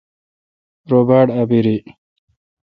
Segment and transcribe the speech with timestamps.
[0.89, 1.77] رو باڑ اعبیری۔